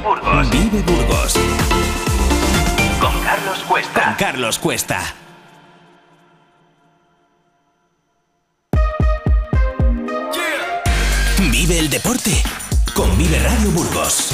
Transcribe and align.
Vive 0.00 0.08
Burgos. 0.08 0.50
Vive 0.50 0.82
Burgos. 0.82 1.34
Con 3.00 3.22
Carlos 3.22 3.58
Cuesta. 3.68 4.02
Con 4.02 4.14
Carlos 4.14 4.58
Cuesta. 4.58 5.14
Vive 11.52 11.78
el 11.78 11.90
deporte 11.90 12.30
con 12.94 13.18
Vive 13.18 13.38
Radio 13.40 13.70
Burgos. 13.72 14.32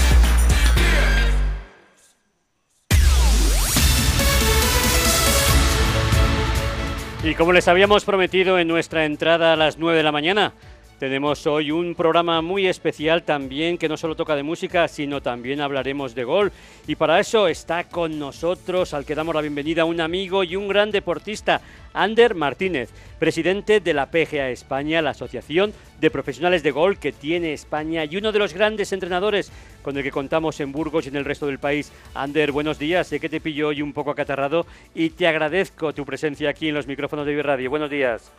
Y 7.25 7.35
como 7.35 7.53
les 7.53 7.67
habíamos 7.67 8.05
prometido 8.05 8.61
en 8.61 8.69
nuestra 8.69 9.05
entrada 9.05 9.55
a 9.55 9.57
las 9.57 9.79
9 9.79 9.97
de 9.99 10.05
la 10.05 10.13
mañana, 10.13 10.53
tenemos 10.99 11.47
hoy 11.47 11.71
un 11.71 11.95
programa 11.95 12.41
muy 12.41 12.67
especial 12.67 13.23
también 13.23 13.77
que 13.77 13.89
no 13.89 13.99
solo 13.99 14.17
toca 14.17 14.35
de 14.35 14.43
música, 14.43 14.89
sino 14.89 15.21
también 15.21 15.61
hablaremos 15.61 16.15
de 16.15 16.25
gol. 16.25 16.53
Y 16.87 16.97
para 16.97 17.21
eso 17.21 17.49
está 17.49 17.85
con 17.85 18.19
nosotros, 18.19 18.95
al 18.95 19.05
que 19.05 19.15
damos 19.15 19.35
la 19.35 19.43
bienvenida, 19.43 19.85
un 19.85 20.01
amigo 20.01 20.43
y 20.43 20.57
un 20.57 20.69
gran 20.69 20.91
deportista, 20.91 21.61
Ander 21.93 22.35
Martínez, 22.35 22.91
presidente 23.19 23.81
de 23.81 23.95
la 23.95 24.11
PGA 24.11 24.49
España, 24.49 25.03
la 25.03 25.11
Asociación 25.11 25.75
de 26.01 26.11
Profesionales 26.11 26.63
de 26.63 26.71
Gol 26.71 26.99
que 26.99 27.13
tiene 27.13 27.53
España 27.53 28.05
y 28.05 28.17
uno 28.17 28.33
de 28.33 28.39
los 28.39 28.55
grandes 28.55 28.93
entrenadores 28.93 29.53
con 29.83 29.97
el 29.97 30.03
que 30.03 30.11
contamos 30.11 30.61
en 30.61 30.73
Burgos 30.73 31.05
y 31.05 31.09
en 31.09 31.17
el 31.17 31.25
resto 31.25 31.47
del 31.47 31.59
país. 31.59 31.93
Ander, 32.15 32.53
buenos 32.53 32.79
días, 32.79 33.07
sé 33.07 33.21
que 33.21 33.29
te 33.29 33.41
pillo 33.41 33.69
hoy 33.69 33.83
un 33.83 33.93
poco 33.93 34.11
acatarrado 34.11 34.67
y 34.95 35.11
te 35.11 35.27
agradezco 35.27 35.93
tu 35.93 36.05
presencia 36.05 36.51
aquí 36.51 36.69
en 36.69 36.75
los 36.75 36.87
micrófonos 36.87 37.27
de 37.27 37.43
Radio. 37.43 37.71
Buenos 37.71 37.91
días. 37.91 38.33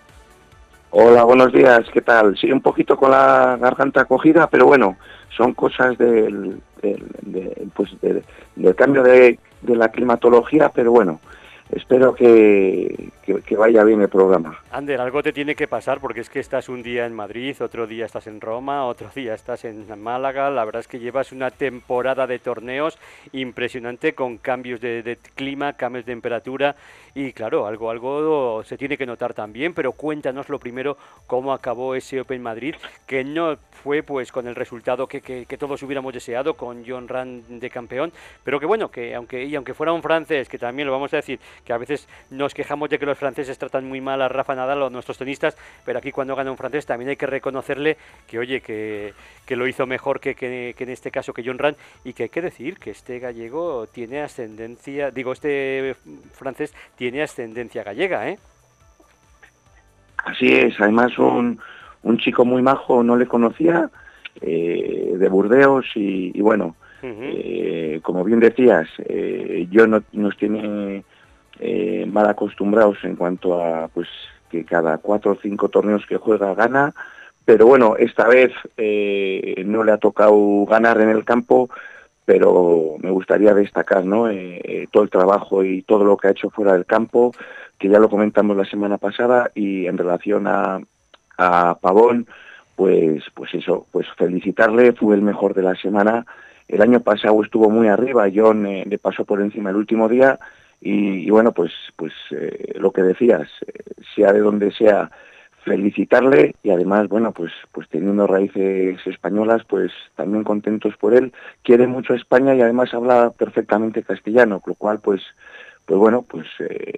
Hola, 0.89 1.25
buenos 1.25 1.51
días, 1.51 1.81
¿qué 1.91 2.01
tal? 2.01 2.37
Sí, 2.37 2.49
un 2.49 2.61
poquito 2.61 2.95
con 2.95 3.11
la 3.11 3.57
garganta 3.59 4.05
cogida, 4.05 4.49
pero 4.49 4.65
bueno, 4.65 4.95
son 5.35 5.53
cosas 5.53 5.97
del, 5.97 6.61
pues 7.75 7.91
del 8.02 8.75
cambio 8.75 9.03
de 9.03 9.38
la 9.63 9.89
climatología, 9.89 10.69
pero 10.69 10.91
bueno, 10.91 11.19
espero 11.71 12.16
que, 12.16 13.11
que, 13.45 13.56
vaya 13.56 13.83
bien 13.83 14.02
el 14.02 14.09
programa. 14.09 14.59
Ander, 14.72 15.02
algo 15.02 15.22
te 15.22 15.33
tiene 15.33 15.56
que 15.56 15.67
pasar 15.67 16.00
porque 16.00 16.22
es 16.22 16.30
que 16.30 16.39
estás 16.39 16.70
un 16.70 16.81
día 16.81 17.06
en 17.06 17.14
Madrid, 17.14 17.56
otro 17.61 17.86
día 17.86 18.06
estás 18.06 18.28
en 18.28 18.39
Roma, 18.39 18.86
otro 18.86 19.09
día 19.14 19.34
estás 19.34 19.66
en 19.66 19.88
Málaga. 20.02 20.50
La 20.50 20.64
verdad 20.66 20.80
es 20.80 20.88
que 20.88 21.00
llevas 21.00 21.31
una 21.31 21.52
temporada 21.52 22.25
de 22.28 22.39
torneos 22.39 22.97
impresionante 23.34 24.14
con 24.14 24.38
cambios 24.38 24.80
de, 24.80 25.03
de 25.03 25.17
clima, 25.36 25.73
cambios 25.73 26.06
de 26.06 26.11
temperatura 26.14 26.75
y 27.14 27.34
claro, 27.34 27.67
algo, 27.67 27.89
algo 27.89 28.64
se 28.64 28.78
tiene 28.78 28.97
que 28.97 29.06
notar 29.06 29.34
también. 29.34 29.73
Pero 29.73 29.91
cuéntanos 29.91 30.50
lo 30.50 30.59
primero 30.59 30.97
cómo 31.25 31.53
acabó 31.53 31.95
ese 31.95 32.22
Open 32.22 32.41
Madrid, 32.41 32.75
que 33.06 33.23
no 33.23 33.58
fue 33.84 34.03
pues 34.03 34.31
con 34.31 34.47
el 34.47 34.56
resultado 34.56 35.08
que, 35.08 35.22
que, 35.22 35.45
que 35.45 35.58
todos 35.58 35.81
hubiéramos 35.84 36.14
deseado, 36.14 36.56
con 36.56 36.84
John 36.86 37.08
Rand 37.08 37.59
de 37.59 37.69
campeón, 37.69 38.12
pero 38.44 38.59
que 38.59 38.66
bueno, 38.66 38.89
que 38.89 39.16
aunque 39.16 39.45
y 39.45 39.56
aunque 39.56 39.73
fuera 39.73 39.94
un 39.94 40.02
francés, 40.02 40.50
que 40.50 40.58
también 40.58 40.86
lo 40.88 40.91
vamos 40.91 41.14
a 41.14 41.17
decir, 41.17 41.39
que 41.66 41.73
a 41.73 41.78
veces 41.78 42.08
nos 42.30 42.53
quejamos 42.53 42.89
de 42.89 43.00
que 43.00 43.06
los 43.06 43.16
franceses 43.17 43.57
tratan 43.57 43.85
muy 43.85 44.01
mal 44.01 44.21
a 44.21 44.29
Rafa 44.29 44.55
Nadal 44.55 44.81
o 44.81 44.87
a 44.87 44.89
nuestros 44.89 45.17
tenistas, 45.17 45.57
pero 45.85 45.99
aquí 45.99 46.11
cuando 46.11 46.35
gana 46.35 46.51
un 46.51 46.57
francés 46.57 46.85
también 46.85 47.09
hay 47.09 47.15
que 47.17 47.27
reconocerle 47.27 47.97
que, 48.27 48.39
oye, 48.39 48.61
que, 48.61 49.13
que 49.45 49.55
lo 49.55 49.67
hizo 49.67 49.85
mejor 49.85 50.19
que, 50.19 50.35
que, 50.35 50.73
que, 50.77 50.83
en 50.83 50.89
este 50.91 51.11
caso 51.11 51.33
que 51.33 51.43
John 51.45 51.57
Rand 51.57 51.77
y 52.03 52.13
que 52.13 52.23
hay 52.23 52.29
que 52.29 52.41
decir 52.41 52.77
que 52.77 52.91
este 52.91 53.19
gallego 53.19 53.88
tiene 53.88 54.21
ascendencia, 54.21 55.11
digo, 55.11 55.33
este 55.33 55.95
francés 56.33 56.73
tiene 56.95 57.21
ascendencia 57.21 57.83
gallega, 57.83 58.29
¿eh? 58.29 58.38
Así 60.17 60.47
es, 60.53 60.79
además 60.79 61.17
un, 61.17 61.59
un 62.03 62.17
chico 62.17 62.43
muy 62.45 62.61
majo, 62.61 63.03
no 63.03 63.15
le 63.15 63.27
conocía, 63.27 63.89
eh, 64.41 65.13
de 65.17 65.29
Burdeos 65.29 65.85
y, 65.95 66.31
y 66.38 66.41
bueno, 66.41 66.75
uh 67.01 67.05
-huh. 67.05 67.17
eh, 67.21 67.99
como 68.03 68.23
bien 68.23 68.39
decías, 68.39 68.88
eh, 69.05 69.67
yo 69.71 69.88
no, 69.88 70.03
nos 70.13 70.38
tiene 70.38 71.03
eh, 71.59 72.06
mal 72.12 72.28
acostumbrados 72.28 72.97
en 73.03 73.16
cuanto 73.16 73.62
a 73.62 73.88
pues 73.88 74.07
que 74.50 74.63
cada 74.63 74.97
cuatro 74.97 75.31
o 75.34 75.38
cinco 75.41 75.69
torneos 75.69 76.06
que 76.07 76.18
juega 76.18 76.53
gana, 76.53 76.94
pero 77.45 77.66
bueno, 77.66 77.95
esta 77.97 78.28
vez 78.28 78.51
eh, 78.78 79.63
no 79.66 79.84
le 79.84 79.91
ha 79.91 79.97
tocado 79.97 80.66
ganar 80.66 81.00
en 81.01 81.09
el 81.09 81.23
campo, 81.23 81.69
pero 82.25 82.95
me 83.00 83.09
gustaría 83.09 83.53
destacar 83.53 84.06
¿no? 84.06 84.29
Eh, 84.29 84.88
todo 84.91 85.03
el 85.03 85.09
trabajo 85.09 85.63
y 85.63 85.81
todo 85.84 86.03
lo 86.03 86.18
que 86.18 86.28
ha 86.28 86.31
hecho 86.31 86.50
fuera 86.50 86.73
del 86.73 86.85
campo, 86.85 87.31
que 87.78 87.88
ya 87.88 88.00
lo 88.00 88.09
comentamos 88.09 88.57
la 88.57 88.66
semana 88.66 88.97
pasada, 88.97 89.51
y 89.56 89.85
en 89.88 89.97
relación 89.97 90.47
a, 90.47 90.81
a 91.38 91.78
Pavón, 91.79 92.28
pues, 92.75 93.24
pues 93.34 93.53
eso, 93.53 93.88
pues 93.91 94.07
felicitarle, 94.18 94.94
fue 94.94 95.16
el 95.16 95.22
mejor 95.22 95.53
de 95.53 95.63
la 95.63 95.75
semana. 95.75 96.25
El 96.68 96.81
año 96.81 97.00
pasado 97.00 97.41
estuvo 97.44 97.69
muy 97.69 97.88
arriba, 97.88 98.28
John 98.34 98.66
eh, 98.66 98.84
le 98.85 98.97
pasó 98.97 99.24
por 99.24 99.39
encima 99.39 99.69
el 99.69 99.78
último 99.78 100.09
día, 100.09 100.38
y, 100.81 101.27
y 101.27 101.29
bueno, 101.29 101.51
pues, 101.51 101.71
pues 101.95 102.13
eh, 102.31 102.73
lo 102.79 102.91
que 102.91 103.01
decías, 103.01 103.49
eh, 103.65 103.73
sea 104.15 104.31
de 104.31 104.39
donde 104.39 104.71
sea, 104.71 105.09
felicitarle 105.67 106.55
y 106.63 106.71
además, 106.71 107.09
bueno, 107.09 107.31
pues, 107.33 107.51
pues 107.71 107.88
teniendo 107.89 108.25
raíces 108.25 109.05
españolas, 109.05 109.63
pues 109.65 109.91
también 110.15 110.43
contentos 110.43 110.95
por 110.97 111.13
él. 111.13 111.33
Quiere 111.61 111.88
mucho 111.88 112.13
a 112.13 112.15
España 112.15 112.55
y 112.55 112.61
además 112.61 112.93
habla 112.93 113.31
perfectamente 113.31 114.03
castellano, 114.03 114.61
lo 114.65 114.75
cual, 114.75 114.99
pues, 114.99 115.21
pues 115.85 115.99
bueno, 115.99 116.23
pues 116.23 116.47
eh, 116.59 116.94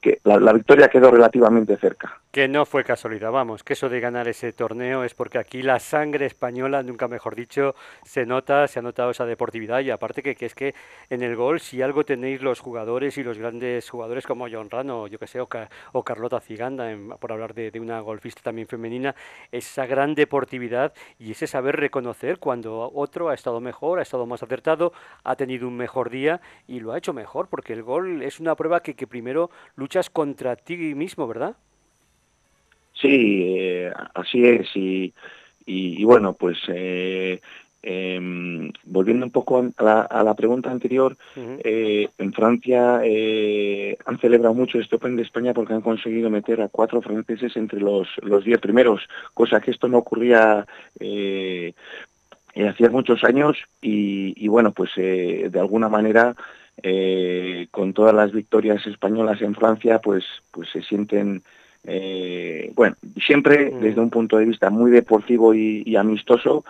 que 0.00 0.15
la, 0.26 0.38
la, 0.40 0.52
victoria 0.52 0.88
quedó 0.88 1.10
relativamente 1.10 1.76
cerca. 1.76 2.20
Que 2.30 2.48
no 2.48 2.66
fue 2.66 2.84
casualidad, 2.84 3.30
vamos, 3.30 3.62
que 3.62 3.74
eso 3.74 3.88
de 3.88 4.00
ganar 4.00 4.28
ese 4.28 4.52
torneo 4.52 5.04
es 5.04 5.14
porque 5.14 5.38
aquí 5.38 5.62
la 5.62 5.78
sangre 5.78 6.26
española, 6.26 6.82
nunca 6.82 7.08
mejor 7.08 7.34
dicho, 7.36 7.74
se 8.04 8.26
nota, 8.26 8.66
se 8.66 8.80
ha 8.80 8.82
notado 8.82 9.10
esa 9.10 9.24
deportividad 9.24 9.80
y 9.80 9.90
aparte 9.90 10.22
que, 10.22 10.34
que 10.34 10.46
es 10.46 10.54
que 10.54 10.74
en 11.10 11.22
el 11.22 11.36
gol, 11.36 11.60
si 11.60 11.80
algo 11.80 12.04
tenéis 12.04 12.42
los 12.42 12.60
jugadores 12.60 13.16
y 13.18 13.22
los 13.22 13.38
grandes 13.38 13.88
jugadores 13.88 14.26
como 14.26 14.48
John 14.50 14.68
Rano, 14.68 15.06
yo 15.06 15.18
que 15.18 15.26
sé, 15.26 15.40
o, 15.40 15.48
o 15.92 16.02
Carlota 16.02 16.40
Ciganda, 16.40 16.90
en, 16.90 17.08
por 17.10 17.32
hablar 17.32 17.54
de, 17.54 17.70
de, 17.70 17.80
una 17.80 18.00
golfista 18.00 18.42
también 18.42 18.66
femenina, 18.66 19.14
esa 19.52 19.86
gran 19.86 20.14
deportividad 20.14 20.92
y 21.18 21.30
ese 21.32 21.46
saber 21.46 21.76
reconocer 21.76 22.38
cuando 22.38 22.90
otro 22.92 23.28
ha 23.28 23.34
estado 23.34 23.60
mejor, 23.60 24.00
ha 24.00 24.02
estado 24.02 24.26
más 24.26 24.42
acertado, 24.42 24.92
ha 25.22 25.36
tenido 25.36 25.68
un 25.68 25.76
mejor 25.76 26.10
día 26.10 26.40
y 26.66 26.80
lo 26.80 26.92
ha 26.92 26.98
hecho 26.98 27.12
mejor, 27.12 27.48
porque 27.48 27.72
el 27.72 27.82
gol 27.82 28.22
es 28.22 28.40
una 28.40 28.56
prueba 28.56 28.80
que, 28.80 28.94
que 28.94 29.06
primero 29.06 29.50
luchas 29.76 30.10
contra 30.16 30.56
ti 30.56 30.94
mismo, 30.94 31.28
¿verdad? 31.28 31.54
Sí, 32.94 33.44
eh, 33.58 33.92
así 34.14 34.46
es. 34.46 34.66
Y, 34.74 35.12
y, 35.66 36.00
y, 36.00 36.04
bueno, 36.04 36.32
pues 36.32 36.56
eh, 36.68 37.38
eh, 37.82 38.18
volviendo 38.84 39.26
un 39.26 39.30
poco 39.30 39.58
a 39.58 39.82
la, 39.84 40.00
a 40.00 40.24
la 40.24 40.32
pregunta 40.32 40.70
anterior, 40.70 41.18
uh 41.36 41.40
-huh. 41.40 42.08
en 42.16 42.32
Francia 42.32 43.02
eh, 43.04 43.98
han 44.06 44.18
celebrado 44.18 44.54
mucho 44.54 44.78
este 44.78 44.96
Open 44.96 45.16
de 45.16 45.24
España 45.24 45.52
porque 45.52 45.74
han 45.74 45.82
conseguido 45.82 46.30
meter 46.30 46.62
a 46.62 46.68
cuatro 46.68 47.02
franceses 47.02 47.54
entre 47.54 47.80
los, 47.80 48.08
los 48.22 48.42
diez 48.42 48.58
primeros, 48.58 49.00
cosa 49.34 49.60
que 49.60 49.70
esto 49.72 49.86
no 49.86 49.98
ocurría 49.98 50.64
eh, 50.98 51.74
hacía 52.70 52.88
muchos 52.88 53.22
años 53.22 53.54
y, 53.82 54.32
y 54.42 54.48
bueno, 54.48 54.72
pues 54.72 54.90
de 54.96 55.60
alguna 55.60 55.90
manera 55.90 56.34
eh, 56.82 57.68
con 57.70 57.92
todas 57.92 58.14
las 58.14 58.32
victorias 58.32 58.86
españolas 58.86 59.40
en 59.42 59.54
Francia, 59.54 60.00
pues, 60.00 60.24
pues 60.50 60.68
se 60.70 60.82
sienten, 60.82 61.42
eh, 61.84 62.72
bueno, 62.74 62.96
siempre 63.24 63.70
mm. 63.70 63.80
desde 63.80 64.00
un 64.00 64.10
punto 64.10 64.36
de 64.36 64.46
vista 64.46 64.70
muy 64.70 64.90
deportivo 64.90 65.54
y, 65.54 65.82
y 65.86 65.96
amistoso. 65.96 66.64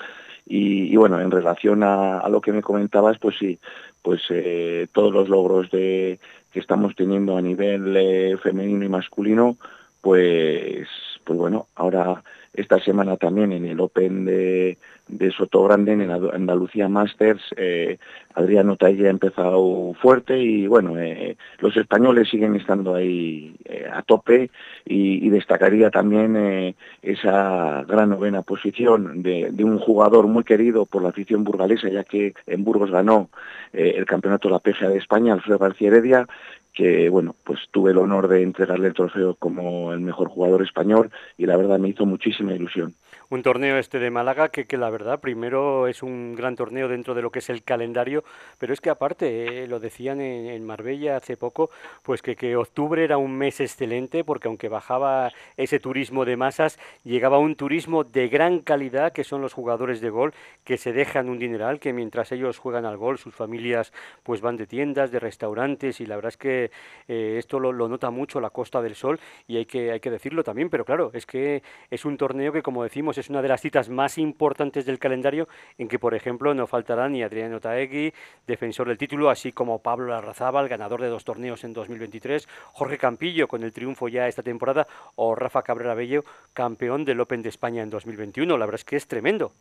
Y, 0.48 0.92
y, 0.92 0.96
bueno, 0.96 1.20
en 1.20 1.32
relación 1.32 1.82
a, 1.82 2.20
a, 2.20 2.28
lo 2.28 2.40
que 2.40 2.52
me 2.52 2.62
comentabas, 2.62 3.18
pues 3.18 3.36
sí, 3.36 3.58
pues 4.00 4.22
eh, 4.30 4.86
todos 4.92 5.12
los 5.12 5.28
logros 5.28 5.68
de, 5.72 6.20
que 6.52 6.60
estamos 6.60 6.94
teniendo 6.94 7.36
a 7.36 7.42
nivel 7.42 7.94
eh, 7.96 8.36
femenino 8.42 8.84
y 8.84 8.88
masculino, 8.88 9.56
pues, 10.00 10.88
pues 11.24 11.38
bueno, 11.38 11.66
ahora 11.74 12.22
esta 12.54 12.78
semana 12.80 13.16
también 13.16 13.52
en 13.52 13.66
el 13.66 13.80
Open 13.80 14.24
de, 14.24 14.78
de 15.08 15.30
Sotogrande, 15.30 15.92
en 15.92 16.10
Andalucía 16.10 16.88
Masters, 16.88 17.42
eh, 17.56 17.98
Adriano 18.34 18.76
Talle 18.76 19.06
ha 19.06 19.10
empezado 19.10 19.94
fuerte 20.00 20.38
y 20.38 20.66
bueno, 20.66 20.98
eh, 20.98 21.36
los 21.60 21.76
españoles 21.76 22.28
siguen 22.28 22.56
estando 22.56 22.94
ahí 22.94 23.54
eh, 23.64 23.88
a 23.92 24.02
tope 24.02 24.50
y, 24.84 25.26
destacaría 25.36 25.90
también 25.90 26.74
esa 27.02 27.84
gran 27.86 28.08
novena 28.08 28.40
posición 28.40 29.22
de, 29.22 29.50
de, 29.52 29.64
un 29.64 29.78
jugador 29.78 30.28
muy 30.28 30.44
querido 30.44 30.86
por 30.86 31.02
la 31.02 31.10
afición 31.10 31.44
burgalesa, 31.44 31.90
ya 31.90 32.04
que 32.04 32.32
en 32.46 32.64
Burgos 32.64 32.90
ganó 32.90 33.28
el 33.72 34.06
campeonato 34.06 34.48
de 34.48 34.52
la 34.54 34.60
PGA 34.60 34.88
de 34.88 34.96
España, 34.96 35.34
Alfredo 35.34 35.58
García 35.58 35.88
Heredia, 35.88 36.26
que 36.72 37.08
bueno, 37.08 37.34
pues 37.42 37.58
tuve 37.70 37.90
el 37.90 37.98
honor 37.98 38.28
de 38.28 38.42
entregarle 38.42 38.88
el 38.88 38.94
trofeo 38.94 39.34
como 39.34 39.92
el 39.92 40.00
mejor 40.00 40.28
jugador 40.28 40.62
español 40.62 41.10
y 41.36 41.46
la 41.46 41.56
verdad 41.56 41.78
me 41.78 41.88
hizo 41.88 42.06
muchísima 42.06 42.54
ilusión. 42.54 42.94
Un 43.28 43.42
torneo 43.42 43.78
este 43.78 43.98
de 43.98 44.10
Málaga 44.10 44.48
que, 44.50 44.66
que, 44.66 44.76
la 44.76 44.90
verdad 44.90 45.20
primero 45.20 45.86
es 45.88 46.02
un 46.02 46.34
gran 46.34 46.56
torneo 46.56 46.88
dentro 46.88 47.14
de 47.14 47.22
lo 47.22 47.30
que 47.30 47.40
es 47.40 47.50
el 47.50 47.62
calendario, 47.62 48.24
pero 48.58 48.72
es 48.72 48.80
que 48.80 48.90
aparte, 48.90 49.64
eh, 49.64 49.66
lo 49.66 49.80
decían 49.80 50.20
en, 50.20 50.64
Marbella 50.66 51.16
hace 51.16 51.36
poco, 51.36 51.70
pues 52.02 52.22
que, 52.22 52.36
que 52.36 52.56
octubre 52.56 53.02
era 53.04 53.18
un 53.18 53.36
mes 53.36 53.60
excelente 53.60 54.24
porque 54.24 54.48
aunque 54.48 54.68
bajaba 54.68 55.30
ese 55.56 55.78
turismo 55.78 56.24
de 56.24 56.36
masas, 56.36 56.78
llegaba 57.04 57.38
un 57.38 57.56
turismo 57.56 58.04
de 58.04 58.28
gran 58.28 58.60
calidad 58.60 59.12
que 59.12 59.24
son 59.24 59.42
los 59.42 59.52
jugadores 59.52 60.00
de 60.00 60.10
gol 60.10 60.34
que 60.64 60.76
se 60.76 60.92
dejan 60.92 61.28
un 61.28 61.38
dineral, 61.38 61.78
que 61.78 61.92
mientras 61.92 62.32
ellos 62.32 62.58
juegan 62.58 62.84
al 62.84 62.96
gol, 62.96 63.18
sus 63.18 63.34
familias 63.34 63.92
pues 64.22 64.40
van 64.40 64.56
de 64.56 64.66
tiendas, 64.66 65.10
de 65.10 65.20
restaurantes 65.20 66.00
y 66.00 66.06
la 66.06 66.16
verdad 66.16 66.30
es 66.30 66.36
que 66.36 66.70
eh, 67.08 67.36
esto 67.38 67.60
lo, 67.60 67.72
lo, 67.72 67.88
nota 67.88 68.10
mucho 68.10 68.40
la 68.40 68.50
Costa 68.50 68.82
del 68.82 68.94
Sol 68.94 69.20
y 69.46 69.56
hay 69.56 69.66
que, 69.66 69.92
hay 69.92 70.00
que 70.00 70.10
decirlo 70.10 70.42
también, 70.42 70.70
pero 70.70 70.84
claro, 70.84 71.10
es 71.14 71.26
que 71.26 71.62
es 71.90 72.04
un 72.04 72.16
torneo 72.16 72.52
que 72.52 72.62
como 72.62 72.82
decimos 72.82 73.15
es 73.18 73.30
una 73.30 73.42
de 73.42 73.48
las 73.48 73.60
citas 73.60 73.88
más 73.88 74.18
importantes 74.18 74.86
del 74.86 74.98
calendario 74.98 75.48
en 75.78 75.88
que 75.88 75.98
por 75.98 76.14
ejemplo 76.14 76.54
no 76.54 76.66
faltará 76.66 77.08
ni 77.08 77.22
Adriano 77.22 77.60
Taegui, 77.60 78.12
defensor 78.46 78.88
del 78.88 78.98
título, 78.98 79.30
así 79.30 79.52
como 79.52 79.82
Pablo 79.82 80.08
Larrazábal, 80.08 80.68
ganador 80.68 81.00
de 81.00 81.08
dos 81.08 81.24
torneos 81.24 81.64
en 81.64 81.72
2023, 81.72 82.48
Jorge 82.72 82.98
Campillo 82.98 83.48
con 83.48 83.62
el 83.62 83.72
triunfo 83.72 84.08
ya 84.08 84.28
esta 84.28 84.42
temporada 84.42 84.86
o 85.16 85.34
Rafa 85.34 85.62
Cabrera 85.62 85.94
Bello, 85.94 86.24
campeón 86.52 87.04
del 87.04 87.20
Open 87.20 87.42
de 87.42 87.48
España 87.48 87.82
en 87.82 87.90
2021. 87.90 88.56
La 88.56 88.66
verdad 88.66 88.80
es 88.80 88.84
que 88.84 88.96
es 88.96 89.06
tremendo. 89.06 89.52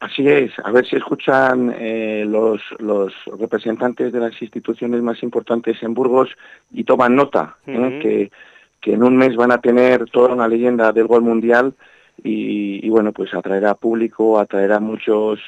Así 0.00 0.26
es, 0.26 0.50
a 0.64 0.70
ver 0.70 0.86
si 0.86 0.96
escuchan 0.96 1.74
eh, 1.78 2.24
los, 2.26 2.62
los, 2.78 3.12
representantes 3.38 4.10
de 4.14 4.18
las 4.18 4.40
instituciones 4.40 5.02
más 5.02 5.22
importantes 5.22 5.82
en 5.82 5.92
Burgos 5.92 6.30
y 6.72 6.84
toman 6.84 7.14
nota, 7.14 7.56
¿eh? 7.66 7.98
que, 8.00 8.30
que, 8.80 8.94
en 8.94 9.02
un 9.02 9.16
mes 9.16 9.36
van 9.36 9.52
a 9.52 9.60
tener 9.60 10.06
toda 10.10 10.34
una 10.34 10.48
leyenda 10.48 10.92
del 10.92 11.06
gol 11.06 11.22
mundial 11.22 11.74
y, 12.22 12.88
bueno, 12.90 13.12
pues 13.12 13.32
atraerá 13.34 13.74
público, 13.74 14.38
atraerá 14.38 14.80
muchos 14.80 15.40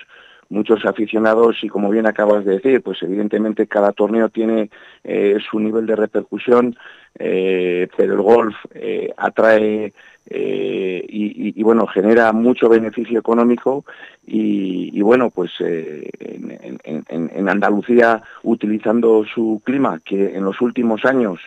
muchos 0.49 0.85
aficionados 0.85 1.57
y 1.65 1.69
como 1.69 1.89
bien 1.89 2.07
acabas 2.07 2.45
de 2.45 2.57
decir, 2.57 2.83
pues 2.83 3.03
evidentemente 3.03 3.67
cada 3.67 3.93
torneo 3.93 4.29
tiene 4.29 4.69
eh, 5.03 5.39
su 5.51 5.59
nivel 5.59 5.87
de 5.87 5.97
repercusión, 5.97 6.77
eh, 7.19 7.89
pero 7.97 8.13
el 8.13 8.21
golf 8.21 8.55
eh, 8.75 9.11
atrae 9.17 9.95
y, 10.29 11.63
bueno, 11.63 11.87
genera 11.87 12.33
mucho 12.33 12.69
beneficio 12.69 13.19
económico 13.19 13.85
y, 14.27 15.01
bueno, 15.01 15.31
pues 15.31 15.53
en, 15.61 17.49
Andalucía, 17.49 18.23
utilizando 18.43 19.25
su 19.25 19.63
clima, 19.65 20.01
que 20.05 20.37
en 20.37 20.45
los 20.45 20.61
últimos 20.61 21.05
años, 21.05 21.41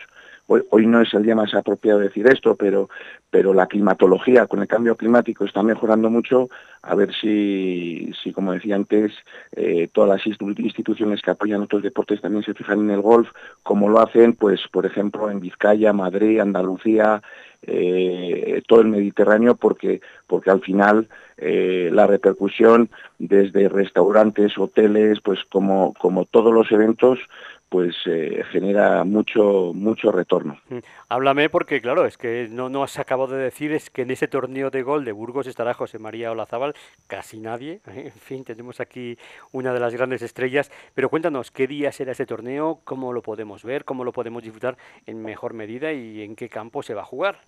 hoy, 0.46 0.86
no 0.86 1.00
es 1.00 1.12
el 1.14 1.22
día 1.22 1.34
más 1.34 1.54
apropiado 1.54 1.98
decir 1.98 2.26
esto, 2.26 2.54
pero, 2.56 2.88
pero 3.30 3.52
la 3.52 3.66
climatología 3.66 4.46
con 4.46 4.60
el 4.60 4.68
cambio 4.68 4.96
climático 4.96 5.44
está 5.44 5.62
mejorando 5.62 6.10
mucho, 6.10 6.48
a 6.82 6.94
ver 6.94 7.12
si, 7.14 8.12
si 8.22 8.32
como 8.32 8.52
decía 8.52 8.76
antes, 8.76 9.12
eh, 9.52 9.88
todas 9.92 10.10
las 10.10 10.26
instituciones 10.26 11.22
que 11.22 11.30
apoyan 11.30 11.62
otros 11.62 11.82
deportes 11.82 12.20
también 12.20 12.44
se 12.44 12.54
fijan 12.54 12.80
en 12.80 12.90
el 12.90 13.00
golf, 13.00 13.28
como 13.62 13.88
lo 13.88 14.00
hacen, 14.00 14.34
pues, 14.34 14.60
por 14.70 14.86
ejemplo, 14.86 15.30
en 15.30 15.40
Vizcaya, 15.40 15.92
Madrid, 15.92 16.40
Andalucía, 16.40 17.22
eh, 17.62 18.62
todo 18.68 18.80
el 18.80 18.88
Mediterráneo 18.88 19.56
porque, 19.56 20.00
porque 20.26 20.50
al 20.50 20.60
final 20.60 21.08
eh, 21.36 21.90
la 21.92 22.06
repercusión 22.06 22.90
desde 23.18 23.68
restaurantes, 23.68 24.56
hoteles, 24.56 25.20
pues 25.20 25.40
como, 25.50 25.92
como 25.94 26.26
todos 26.26 26.52
los 26.52 26.70
eventos, 26.70 27.18
pues 27.68 27.96
eh, 28.06 28.42
genera 28.52 29.04
mucho 29.04 29.72
mucho 29.74 30.12
retorno. 30.12 30.58
Mm. 30.68 30.78
Háblame 31.08 31.50
porque 31.50 31.80
claro, 31.80 32.06
es 32.06 32.16
que 32.16 32.48
no, 32.50 32.68
no 32.68 32.82
has 32.82 32.98
acabado 32.98 33.34
de 33.34 33.42
decir 33.42 33.72
es 33.72 33.90
que 33.90 34.02
en 34.02 34.10
ese 34.10 34.28
torneo 34.28 34.70
de 34.70 34.82
gol 34.82 35.04
de 35.04 35.12
Burgos 35.12 35.46
estará 35.46 35.74
José 35.74 35.98
María 35.98 36.30
Olazábal, 36.30 36.74
casi 37.06 37.40
nadie, 37.40 37.80
en 37.86 38.12
fin, 38.12 38.44
tenemos 38.44 38.80
aquí 38.80 39.18
una 39.52 39.72
de 39.72 39.80
las 39.80 39.94
grandes 39.94 40.22
estrellas, 40.22 40.70
pero 40.94 41.08
cuéntanos, 41.08 41.50
¿qué 41.50 41.66
día 41.66 41.92
será 41.92 42.12
ese 42.12 42.26
torneo? 42.26 42.80
¿Cómo 42.84 43.12
lo 43.12 43.22
podemos 43.22 43.64
ver? 43.64 43.84
¿Cómo 43.84 44.04
lo 44.04 44.12
podemos 44.12 44.42
disfrutar 44.42 44.76
en 45.06 45.22
mejor 45.22 45.54
medida 45.54 45.92
y 45.92 46.22
en 46.22 46.36
qué 46.36 46.48
campo 46.48 46.82
se 46.82 46.94
va 46.94 47.02
a 47.02 47.06
jugar? 47.06 47.40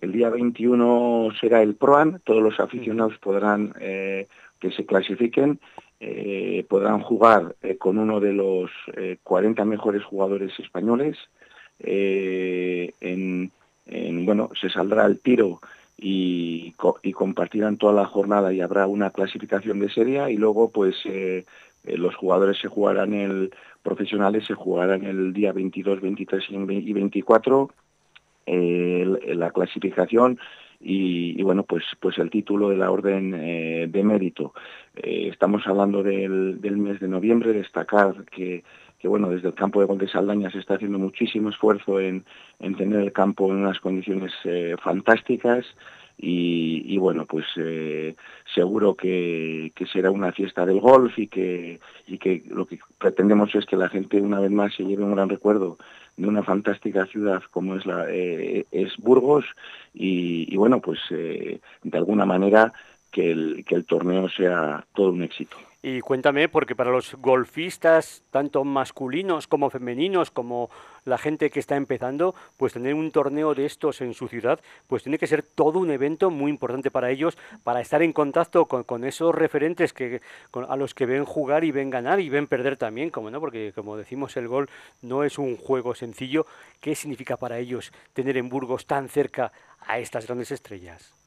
El 0.00 0.12
día 0.12 0.30
21 0.30 1.28
será 1.38 1.62
el 1.62 1.74
PROAN, 1.74 2.22
todos 2.24 2.42
los 2.42 2.58
aficionados 2.58 3.18
podrán 3.18 3.74
eh, 3.80 4.28
que 4.58 4.70
se 4.70 4.86
clasifiquen, 4.86 5.60
eh, 6.00 6.64
podrán 6.68 7.00
jugar 7.00 7.54
eh, 7.62 7.76
con 7.76 7.98
uno 7.98 8.20
de 8.20 8.32
los 8.32 8.70
eh, 8.96 9.18
40 9.22 9.64
mejores 9.64 10.02
jugadores 10.04 10.58
españoles. 10.58 11.16
Eh, 11.78 12.92
en, 13.00 13.50
en, 13.86 14.26
bueno, 14.26 14.50
se 14.60 14.68
saldrá 14.70 15.06
el 15.06 15.20
tiro 15.20 15.60
y, 15.96 16.74
y, 17.02 17.12
compartirán 17.12 17.76
toda 17.76 17.92
la 17.92 18.06
jornada 18.06 18.52
y 18.52 18.60
habrá 18.60 18.86
una 18.86 19.10
clasificación 19.10 19.80
de 19.80 19.90
serie 19.90 20.30
y 20.30 20.36
luego 20.36 20.70
pues 20.70 20.96
los 21.84 22.14
jugadores 22.14 22.58
se 22.58 22.68
jugarán 22.68 23.14
el 23.14 23.50
profesionales 23.82 24.44
se 24.46 24.54
jugarán 24.54 25.04
el 25.04 25.32
día 25.32 25.52
22, 25.52 26.00
23 26.00 26.44
y 26.50 26.92
24 26.92 27.70
eh, 28.46 29.04
la 29.34 29.50
clasificación 29.50 30.38
y, 30.80 31.42
bueno 31.42 31.64
pues 31.64 31.84
pues 32.00 32.18
el 32.18 32.30
título 32.30 32.70
de 32.70 32.76
la 32.76 32.90
orden 32.90 33.34
eh, 33.34 33.86
de 33.88 34.02
mérito. 34.02 34.54
Eh, 34.96 35.28
estamos 35.30 35.66
hablando 35.66 36.02
del, 36.02 36.60
del, 36.60 36.76
mes 36.76 37.00
de 37.00 37.08
noviembre 37.08 37.52
destacar 37.52 38.24
que, 38.24 38.64
que 38.98 39.08
bueno 39.08 39.28
desde 39.28 39.48
el 39.48 39.54
campo 39.54 39.80
de 39.80 39.86
gol 39.86 39.98
de 39.98 40.08
Saldaña 40.08 40.50
se 40.50 40.58
está 40.58 40.74
haciendo 40.74 40.98
muchísimo 40.98 41.50
esfuerzo 41.50 42.00
en, 42.00 42.24
en 42.58 42.76
tener 42.76 43.00
el 43.00 43.12
campo 43.12 43.50
en 43.50 43.58
unas 43.58 43.80
condiciones 43.80 44.32
eh, 44.44 44.76
fantásticas 44.82 45.66
y, 46.22 46.98
bueno 46.98 47.24
pues 47.24 47.46
eh, 47.56 48.14
seguro 48.54 48.94
que, 48.94 49.72
será 49.92 50.10
una 50.10 50.32
fiesta 50.32 50.66
del 50.66 50.80
golf 50.80 51.18
y 51.18 51.26
que 51.26 51.80
y 52.06 52.18
que 52.18 52.44
lo 52.48 52.66
que 52.66 52.78
pretendemos 52.98 53.54
es 53.54 53.64
que 53.64 53.76
la 53.76 53.88
gente 53.88 54.20
una 54.20 54.40
vez 54.40 54.50
más 54.50 54.74
se 54.74 54.84
lleve 54.84 55.04
un 55.04 55.14
gran 55.14 55.28
recuerdo 55.28 55.78
de 56.16 56.28
una 56.28 56.42
fantástica 56.42 57.06
ciudad 57.06 57.42
como 57.50 57.76
es 57.76 57.86
la 57.86 58.06
eh, 58.10 58.66
es 58.70 58.96
Burgos 58.98 59.44
y, 59.94 60.52
y 60.52 60.56
bueno 60.56 60.80
pues 60.80 60.98
eh, 61.10 61.60
de 61.82 61.98
alguna 61.98 62.26
manera 62.26 62.72
que 63.10 63.30
el, 63.30 63.64
que 63.66 63.74
el 63.74 63.84
torneo 63.84 64.28
sea 64.28 64.84
todo 64.94 65.10
un 65.10 65.22
éxito. 65.22 65.56
Y 65.82 66.00
cuéntame, 66.00 66.50
porque 66.50 66.76
para 66.76 66.90
los 66.90 67.14
golfistas, 67.14 68.22
tanto 68.30 68.64
masculinos 68.64 69.46
como 69.46 69.70
femeninos, 69.70 70.30
como 70.30 70.68
la 71.06 71.16
gente 71.16 71.48
que 71.48 71.58
está 71.58 71.76
empezando, 71.76 72.34
pues 72.58 72.74
tener 72.74 72.92
un 72.92 73.10
torneo 73.10 73.54
de 73.54 73.64
estos 73.64 74.02
en 74.02 74.12
su 74.12 74.28
ciudad, 74.28 74.60
pues 74.88 75.04
tiene 75.04 75.16
que 75.16 75.26
ser 75.26 75.42
todo 75.42 75.78
un 75.78 75.90
evento 75.90 76.30
muy 76.30 76.50
importante 76.50 76.90
para 76.90 77.10
ellos, 77.10 77.38
para 77.64 77.80
estar 77.80 78.02
en 78.02 78.12
contacto 78.12 78.66
con, 78.66 79.04
esos 79.04 79.34
referentes 79.34 79.94
que 79.94 80.20
con, 80.50 80.70
a 80.70 80.76
los 80.76 80.92
que 80.92 81.06
ven 81.06 81.24
jugar 81.24 81.64
y 81.64 81.70
ven 81.70 81.88
ganar 81.88 82.20
y 82.20 82.28
ven 82.28 82.46
perder 82.46 82.76
también, 82.76 83.08
como 83.08 83.30
no, 83.30 83.40
porque 83.40 83.72
como 83.74 83.96
decimos 83.96 84.36
el 84.36 84.48
gol 84.48 84.68
no 85.00 85.24
es 85.24 85.38
un 85.38 85.56
juego 85.56 85.94
sencillo. 85.94 86.44
¿Qué 86.80 86.94
significa 86.94 87.38
para 87.38 87.58
ellos 87.58 87.90
tener 88.12 88.36
en 88.36 88.50
Burgos 88.50 88.84
tan 88.84 89.08
cerca 89.08 89.50
a 89.86 89.98
estas 89.98 90.26
grandes 90.26 90.50
estrellas? 90.50 91.19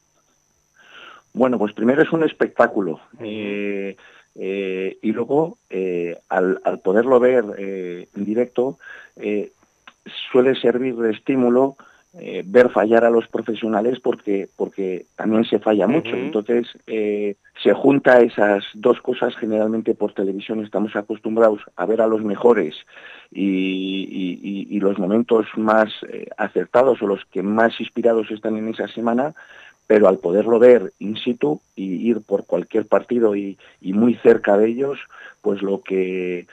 Bueno, 1.34 1.58
pues 1.58 1.72
primero 1.72 2.00
es 2.00 2.12
un 2.12 2.22
espectáculo. 2.22 3.00
Eh, 3.20 3.96
eh, 4.36 4.98
y 5.02 5.12
luego, 5.12 5.58
eh, 5.68 6.16
al, 6.28 6.60
al, 6.64 6.78
poderlo 6.78 7.18
ver 7.18 7.44
en 7.58 8.24
directo, 8.24 8.78
suele 10.30 10.54
servir 10.54 10.94
de 10.94 11.10
estímulo 11.10 11.76
ver 12.44 12.70
fallar 12.70 13.04
a 13.04 13.10
los 13.10 13.26
profesionales 13.26 13.98
porque, 13.98 14.48
porque 14.56 15.06
también 15.16 15.44
se 15.44 15.58
falla 15.58 15.88
mucho. 15.88 16.10
Uh 16.10 16.12
-huh. 16.12 16.26
Entonces, 16.26 16.68
se 16.86 17.72
junta 17.72 18.20
esas 18.20 18.62
dos 18.74 19.00
cosas. 19.00 19.34
Generalmente 19.34 19.96
por 19.96 20.12
televisión 20.12 20.62
estamos 20.64 20.94
acostumbrados 20.94 21.62
a 21.74 21.84
ver 21.84 22.00
a 22.00 22.06
los 22.06 22.22
mejores 22.22 22.76
y, 23.32 24.06
y, 24.40 24.68
y 24.70 24.78
los 24.78 24.96
momentos 25.00 25.46
más 25.56 25.88
acertados 26.36 27.02
o 27.02 27.08
los 27.08 27.24
que 27.32 27.42
más 27.42 27.80
inspirados 27.80 28.30
están 28.30 28.56
en 28.56 28.68
esa 28.68 28.86
semana 28.86 29.34
pero 29.86 30.08
al 30.08 30.18
poderlo 30.18 30.58
ver 30.58 30.92
in 30.98 31.16
situ 31.16 31.60
y 31.76 32.08
ir 32.08 32.22
por 32.22 32.46
cualquier 32.46 32.86
partido 32.86 33.36
y, 33.36 33.58
muy 33.80 34.14
cerca 34.16 34.56
de 34.56 34.68
ellos, 34.68 34.98
pues 35.42 35.62
lo 35.62 35.82
que 35.82 36.46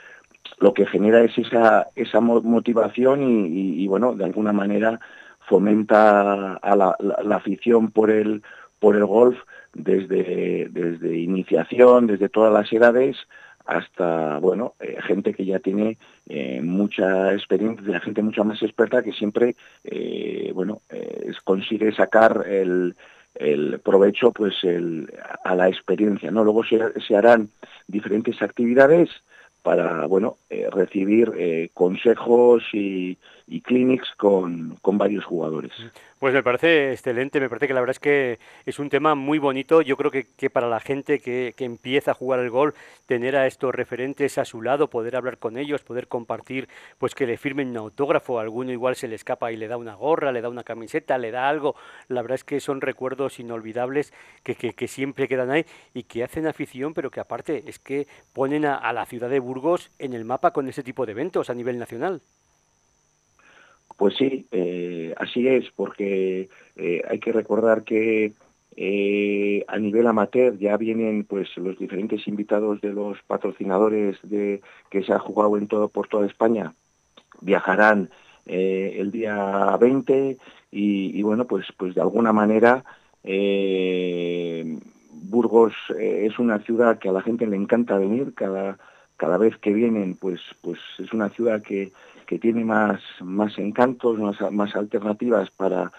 lo 0.58 0.74
que 0.74 0.86
genera 0.86 1.22
es 1.22 1.36
esa, 1.38 1.88
esa 1.96 2.20
motivación 2.20 3.22
y, 3.22 3.86
bueno, 3.88 4.14
de 4.14 4.24
alguna 4.24 4.52
manera 4.52 5.00
fomenta 5.48 6.54
a 6.54 6.76
la, 6.76 6.96
afición 7.34 7.90
por 7.90 8.10
el, 8.10 8.42
por 8.78 8.96
el 8.96 9.04
golf 9.04 9.38
desde, 9.72 10.68
desde 10.70 11.18
iniciación, 11.18 12.06
desde 12.06 12.28
todas 12.28 12.52
las 12.52 12.72
edades, 12.72 13.16
hasta 13.64 14.38
bueno 14.38 14.74
eh, 14.80 14.98
gente 15.06 15.34
que 15.34 15.44
ya 15.44 15.58
tiene 15.60 15.98
eh, 16.28 16.60
mucha 16.62 17.32
experiencia, 17.32 18.00
gente 18.00 18.22
mucho 18.22 18.44
más 18.44 18.62
experta 18.62 19.02
que 19.02 19.12
siempre 19.12 19.54
eh, 19.84 20.50
bueno 20.54 20.82
consigue 21.44 21.92
sacar 21.92 22.44
el, 22.48 22.94
el 23.34 23.80
provecho 23.80 24.32
pues 24.32 24.54
el, 24.62 25.12
a 25.44 25.54
la 25.54 25.68
experiencia 25.68 26.30
no 26.30 26.44
luego 26.44 26.64
se, 26.64 26.78
se 27.00 27.16
harán 27.16 27.48
diferentes 27.86 28.40
actividades 28.42 29.10
para 29.62 30.06
bueno 30.06 30.36
eh, 30.50 30.68
recibir 30.70 31.32
eh, 31.36 31.70
consejos 31.72 32.62
y, 32.72 33.16
y 33.52 33.60
clinics 33.60 34.08
con, 34.16 34.78
con 34.80 34.96
varios 34.96 35.24
jugadores. 35.26 35.72
Pues 36.18 36.32
me 36.32 36.42
parece 36.42 36.92
excelente, 36.92 37.38
me 37.38 37.50
parece 37.50 37.66
que 37.66 37.74
la 37.74 37.80
verdad 37.80 37.96
es 37.96 38.00
que 38.00 38.38
es 38.64 38.78
un 38.78 38.88
tema 38.88 39.14
muy 39.14 39.38
bonito. 39.38 39.82
Yo 39.82 39.96
creo 39.98 40.10
que, 40.10 40.28
que 40.36 40.48
para 40.48 40.68
la 40.68 40.80
gente 40.80 41.18
que, 41.18 41.52
que, 41.54 41.64
empieza 41.66 42.12
a 42.12 42.14
jugar 42.14 42.40
el 42.40 42.48
gol, 42.48 42.74
tener 43.06 43.36
a 43.36 43.46
estos 43.46 43.74
referentes 43.74 44.38
a 44.38 44.46
su 44.46 44.62
lado, 44.62 44.88
poder 44.88 45.16
hablar 45.16 45.36
con 45.36 45.58
ellos, 45.58 45.82
poder 45.82 46.08
compartir, 46.08 46.68
pues 46.96 47.14
que 47.14 47.26
le 47.26 47.36
firmen 47.36 47.70
un 47.70 47.76
autógrafo, 47.76 48.38
alguno 48.38 48.72
igual 48.72 48.96
se 48.96 49.06
le 49.08 49.16
escapa 49.16 49.52
y 49.52 49.56
le 49.56 49.68
da 49.68 49.76
una 49.76 49.94
gorra, 49.94 50.32
le 50.32 50.40
da 50.40 50.48
una 50.48 50.64
camiseta, 50.64 51.18
le 51.18 51.30
da 51.30 51.48
algo. 51.48 51.74
La 52.08 52.22
verdad 52.22 52.36
es 52.36 52.44
que 52.44 52.60
son 52.60 52.80
recuerdos 52.80 53.38
inolvidables 53.38 54.14
que, 54.44 54.54
que 54.54 54.88
siempre 54.88 55.28
quedan 55.28 55.50
ahí 55.50 55.66
y 55.92 56.04
que 56.04 56.24
hacen 56.24 56.46
afición, 56.46 56.94
pero 56.94 57.10
que 57.10 57.20
aparte 57.20 57.64
es 57.66 57.78
que 57.78 58.06
ponen 58.32 58.64
a, 58.64 58.76
a 58.76 58.94
la 58.94 59.04
ciudad 59.04 59.28
de 59.28 59.40
Burgos 59.40 59.90
en 59.98 60.14
el 60.14 60.24
mapa 60.24 60.52
con 60.52 60.68
ese 60.68 60.82
tipo 60.82 61.04
de 61.04 61.12
eventos 61.12 61.50
a 61.50 61.54
nivel 61.54 61.78
nacional. 61.78 62.22
Pues 64.02 64.16
sí, 64.16 64.46
eh, 64.50 65.14
así 65.16 65.46
es, 65.46 65.70
porque 65.76 66.48
eh, 66.74 67.02
hay 67.08 67.20
que 67.20 67.30
recordar 67.30 67.84
que 67.84 68.32
eh, 68.76 69.64
a 69.68 69.78
nivel 69.78 70.08
amateur 70.08 70.58
ya 70.58 70.76
vienen 70.76 71.22
pues 71.22 71.56
los 71.56 71.78
diferentes 71.78 72.26
invitados 72.26 72.80
de 72.80 72.92
los 72.92 73.22
patrocinadores 73.28 74.18
de 74.24 74.60
que 74.90 75.04
se 75.04 75.12
ha 75.12 75.20
jugado 75.20 75.56
en 75.56 75.68
todo 75.68 75.86
por 75.86 76.08
toda 76.08 76.26
España. 76.26 76.74
Viajarán 77.42 78.10
el 78.44 79.12
día 79.12 79.76
20 79.80 80.36
y, 80.72 81.16
y, 81.16 81.22
bueno 81.22 81.46
pues 81.46 81.66
pues 81.76 81.94
de 81.94 82.00
alguna 82.00 82.32
manera 82.32 82.82
Burgos 85.12 85.74
es 85.96 86.40
una 86.40 86.58
ciudad 86.58 86.98
que 86.98 87.08
a 87.08 87.12
la 87.12 87.22
gente 87.22 87.46
le 87.46 87.54
encanta 87.54 87.98
venir 87.98 88.34
cada 88.34 88.78
cada 89.16 89.38
vez 89.38 89.56
que 89.58 89.72
vienen 89.72 90.16
pues 90.16 90.40
pues 90.60 90.80
es 90.98 91.12
una 91.12 91.28
ciudad 91.28 91.62
que 91.62 91.92
que 92.32 92.38
tiene 92.38 92.64
más, 92.64 92.98
más 93.20 93.58
encantos, 93.58 94.18
más, 94.18 94.36
más 94.50 94.74
alternativas 94.74 95.50
para, 95.50 95.92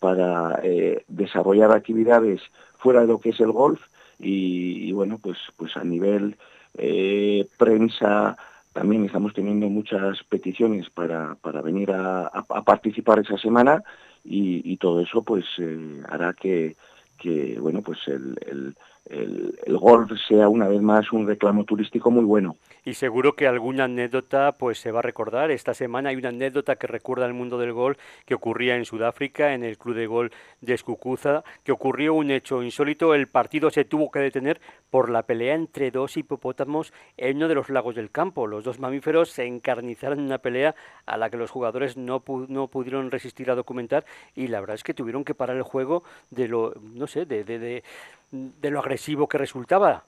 para 0.00 0.58
eh, 0.64 1.04
desarrollar 1.06 1.70
actividades 1.70 2.40
fuera 2.78 3.02
de 3.02 3.06
lo 3.06 3.20
que 3.20 3.28
es 3.28 3.38
el 3.38 3.52
golf. 3.52 3.80
Y, 4.18 4.90
bueno, 4.90 5.20
pues, 5.22 5.38
pues 5.56 5.76
a 5.76 5.84
nivel 5.84 6.38
eh, 6.76 7.46
prensa 7.56 8.36
también 8.72 9.04
estamos 9.04 9.32
teniendo 9.32 9.68
muchas 9.68 10.24
peticiones 10.24 10.90
para, 10.90 11.36
para 11.36 11.62
venir 11.62 11.92
a, 11.92 12.32
participar 12.64 13.20
esa 13.20 13.38
semana. 13.38 13.84
Y, 14.24 14.68
y 14.68 14.78
todo 14.78 15.00
eso 15.00 15.22
pues 15.22 15.44
eh, 15.58 16.02
hará 16.08 16.32
que, 16.32 16.74
que 17.18 17.58
bueno 17.60 17.82
pues 17.82 17.98
el, 18.06 18.36
el 18.46 18.76
el, 19.08 19.58
el, 19.64 19.78
golf 19.78 20.10
sea 20.26 20.48
una 20.48 20.66
vez 20.66 20.82
más 20.82 21.12
un 21.12 21.26
reclamo 21.26 21.64
turístico 21.64 22.10
muy 22.10 22.24
bueno. 22.24 22.56
Y 22.84 22.94
seguro 22.94 23.34
que 23.34 23.46
alguna 23.46 23.84
anécdota 23.84 24.56
pues 24.58 24.78
se 24.78 24.90
va 24.90 24.98
a 24.98 25.02
recordar. 25.02 25.50
Esta 25.50 25.74
semana 25.74 26.10
hay 26.10 26.16
una 26.16 26.30
anécdota 26.30 26.76
que 26.76 26.86
recuerda 26.86 27.24
al 27.24 27.34
mundo 27.34 27.58
del 27.58 27.72
golf 27.72 27.98
que 28.24 28.34
ocurría 28.34 28.76
en 28.76 28.84
Sudáfrica, 28.84 29.54
en 29.54 29.62
el 29.62 29.78
club 29.78 29.94
de 29.94 30.06
golf 30.06 30.32
de 30.60 30.74
Escucuza, 30.74 31.44
que 31.62 31.72
ocurrió 31.72 32.14
un 32.14 32.30
hecho 32.30 32.62
insólito. 32.62 33.14
El 33.14 33.28
partido 33.28 33.70
se 33.70 33.84
tuvo 33.84 34.10
que 34.10 34.18
detener 34.18 34.60
por 34.90 35.08
la 35.08 35.22
pelea 35.22 35.54
entre 35.54 35.90
dos 35.90 36.16
hipopótamos 36.16 36.92
en 37.16 37.36
uno 37.36 37.48
de 37.48 37.54
los 37.54 37.70
lagos 37.70 37.94
del 37.94 38.10
campo. 38.10 38.46
Los 38.46 38.64
dos 38.64 38.80
mamíferos 38.80 39.30
se 39.30 39.44
encarnizaron 39.44 40.18
en 40.18 40.26
una 40.26 40.38
pelea 40.38 40.74
a 41.06 41.16
la 41.16 41.30
que 41.30 41.36
los 41.36 41.50
jugadores 41.50 41.96
no, 41.96 42.20
pu 42.20 42.46
no 42.48 42.68
pudieron 42.68 43.10
resistir 43.10 43.50
a 43.50 43.54
documentar 43.54 44.04
y 44.34 44.48
la 44.48 44.60
verdad 44.60 44.74
es 44.74 44.82
que 44.84 44.94
tuvieron 44.94 45.24
que 45.24 45.34
parar 45.34 45.56
el 45.56 45.62
juego 45.62 46.02
de 46.30 46.48
lo, 46.48 46.74
sé, 47.06 47.26
de, 47.26 47.44
de, 47.44 47.58
de 47.58 47.84
de 48.30 48.70
lo 48.70 48.80
agresivo 48.80 49.28
que 49.28 49.38
resultaba. 49.38 50.04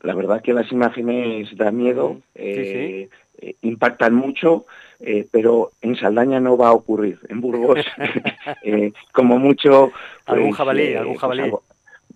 La 0.00 0.14
verdad 0.14 0.42
que 0.42 0.52
las 0.52 0.70
imágenes 0.72 1.54
dan 1.56 1.76
miedo, 1.76 2.20
eh, 2.34 3.08
sí. 3.08 3.18
Eh, 3.46 3.56
impactan 3.62 4.14
mucho, 4.14 4.66
eh, 5.00 5.26
pero 5.30 5.72
en 5.80 5.96
Saldaña 5.96 6.40
no 6.40 6.56
va 6.56 6.68
a 6.68 6.72
ocurrir. 6.72 7.18
En 7.28 7.40
Burgos, 7.40 7.84
eh, 8.62 8.92
como 9.12 9.38
mucho... 9.38 9.90
Pues, 10.24 10.38
algún 10.38 10.52
jabalí, 10.52 10.94
algún 10.94 11.16
jabalí. 11.16 11.50
Pues, 11.50 11.62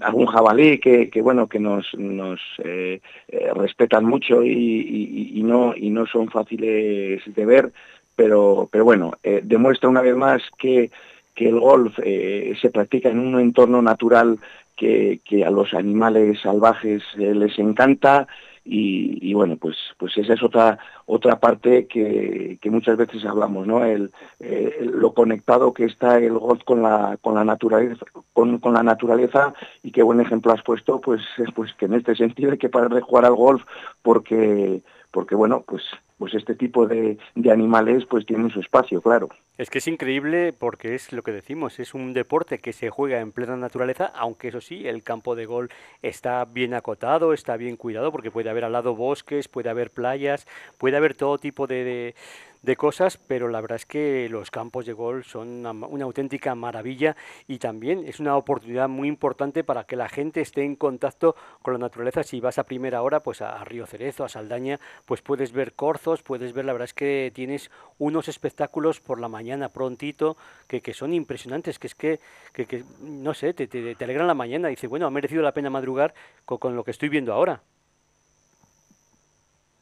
algún 0.01 0.27
jabalí 0.27 0.79
que, 0.79 1.11
que 1.11 1.23
bueno 1.23 1.49
que 1.49 1.59
nos, 1.59 1.87
nos 1.95 2.41
eh, 2.63 3.01
eh, 3.29 3.51
respetan 3.55 4.05
mucho 4.05 4.45
y, 4.45 4.51
y, 4.51 5.39
y, 5.39 5.43
no 5.43 5.75
y 5.77 5.91
no 5.91 6.07
son 6.07 6.31
fáciles 6.31 7.23
de 7.27 7.47
ver 7.47 7.73
pero 8.15 8.69
pero 8.71 8.85
bueno 8.85 9.15
eh, 9.23 9.41
demuestra 9.43 9.89
una 9.89 10.03
vez 10.03 10.15
más 10.15 10.43
que 10.59 10.91
que 11.39 11.49
el 11.49 11.61
golf 11.61 11.97
eh, 12.03 12.53
se 12.61 12.71
practica 12.71 13.11
en 13.11 13.21
un 13.21 13.39
entorno 13.39 13.81
natural 13.81 14.41
que, 14.77 15.21
que 15.25 15.45
a 15.45 15.51
los 15.51 15.73
animales 15.73 16.41
salvajes 16.41 17.05
eh, 17.17 17.33
les 17.33 17.57
encanta 17.61 18.27
y, 18.65 19.31
y, 19.31 19.35
bueno 19.35 19.57
pues 19.57 19.77
pues 19.99 20.19
esa 20.19 20.35
es 20.35 20.43
otra 20.43 20.81
otra 21.11 21.41
parte 21.41 21.87
que, 21.87 22.59
muchas 22.71 22.99
veces 22.99 23.25
hablamos 23.25 23.67
no 23.67 23.83
el, 23.83 24.13
eh, 24.41 24.79
lo 24.81 25.15
conectado 25.15 25.73
que 25.73 25.87
está 25.87 26.19
el 26.19 26.39
golf 26.39 26.63
con 26.65 26.83
la 26.83 27.17
con 27.23 27.35
la 27.35 27.45
naturaleza 27.45 28.05
con, 28.35 28.59
con 28.59 28.75
la 28.75 28.83
naturaleza 28.83 29.55
y 29.83 29.91
qué 29.91 30.03
buen 30.03 30.21
ejemplo 30.21 30.53
has 30.53 30.63
puesto 30.63 31.01
pues 31.01 31.23
pues 31.55 31.73
que 31.75 31.87
en 31.87 31.95
este 31.95 32.15
sentido 32.15 32.53
hay 32.53 32.59
que 32.59 32.69
parar 32.69 32.93
de 32.93 33.01
jugar 33.01 33.25
al 33.25 33.35
golf 33.35 33.63
porque 34.03 34.83
porque 35.11 35.35
bueno 35.35 35.65
pues 35.67 35.83
pues 36.19 36.35
este 36.35 36.55
tipo 36.55 36.87
de, 36.87 37.17
de, 37.37 37.51
animales 37.51 38.05
pues 38.05 38.27
tienen 38.27 38.51
su 38.51 38.61
espacio, 38.61 39.01
claro. 39.01 39.29
Es 39.57 39.71
que 39.71 39.79
es 39.79 39.89
increíble 39.89 40.53
porque 40.53 40.95
es 40.95 41.13
lo 41.13 41.23
que 41.23 41.33
decimos, 41.33 41.79
es 41.79 41.95
un 41.95 42.13
deporte 42.13 42.59
que 42.59 42.73
se 42.73 42.91
juega 42.91 43.21
en 43.21 43.33
plena 43.33 43.57
naturaleza, 43.57 44.07
aunque 44.15 44.49
eso 44.49 44.61
sí, 44.61 44.87
el 44.87 45.03
campo 45.03 45.37
de 45.37 45.47
gol 45.47 45.69
está 46.03 46.45
bien 46.45 46.75
acotado, 46.75 47.33
está 47.33 47.57
bien 47.57 47.77
cuidado, 47.77 48.13
porque 48.13 48.31
puede 48.31 48.51
haber 48.51 48.65
al 48.65 48.73
lado 48.73 48.95
bosques, 48.95 49.49
puede 49.49 49.71
haber 49.71 49.91
playas, 49.91 50.47
puede 50.77 50.97
haber 50.99 51.15
todo 51.15 51.39
tipo 51.39 51.67
de, 51.67 52.15
de 52.63 52.77
cosas, 52.77 53.19
pero 53.19 53.49
la 53.49 53.61
verdad 53.61 53.77
es 53.77 53.87
que 53.87 54.29
los 54.29 54.51
campos 54.51 54.87
de 54.87 54.93
golf 54.93 55.27
son 55.27 55.65
una, 55.67 56.05
auténtica 56.05 56.55
maravilla 56.55 57.17
y 57.47 57.59
también 57.59 58.05
es 58.07 58.21
una 58.21 58.37
oportunidad 58.37 58.89
muy 58.89 59.09
importante 59.09 59.65
para 59.65 59.85
que 59.85 59.97
la 59.97 60.09
gente 60.09 60.41
esté 60.41 60.65
en 60.65 60.77
contacto 60.77 61.37
con 61.63 61.75
la 61.75 61.79
naturaleza. 61.79 62.23
Si 62.23 62.41
vas 62.41 62.59
a 62.59 62.65
primera 62.65 63.03
hora, 63.03 63.21
pues 63.21 63.43
a, 63.43 63.65
Río 63.65 63.87
Cerezo, 63.87 64.25
a 64.25 64.29
Saldaña, 64.29 64.81
pues 65.05 65.23
puedes 65.23 65.53
ver 65.53 65.75
corzos, 65.75 66.23
puedes 66.23 66.53
ver, 66.53 66.65
la 66.65 66.73
verdad 66.73 66.87
es 66.87 66.95
que 66.95 67.31
tienes 67.35 67.71
unos 67.99 68.29
espectáculos 68.29 69.01
por 69.01 69.21
la 69.21 69.29
mañana 69.29 69.69
prontito 69.69 70.37
que, 70.67 70.81
que 70.81 70.95
son 70.95 71.15
impresionantes, 71.15 71.79
que 71.79 71.87
es 71.87 71.95
que, 71.95 72.19
que, 72.53 72.85
no 73.01 73.35
sé, 73.35 73.55
te, 73.55 73.67
te, 73.67 74.05
alegran 74.05 74.27
la 74.27 74.35
mañana 74.35 74.69
dice, 74.69 74.87
bueno, 74.87 75.07
ha 75.07 75.11
merecido 75.11 75.43
la 75.43 75.53
pena 75.53 75.71
madrugar 75.71 76.15
con 76.45 76.75
lo 76.75 76.85
que 76.85 76.91
estoy 76.91 77.09
viendo 77.09 77.33
ahora. 77.33 77.63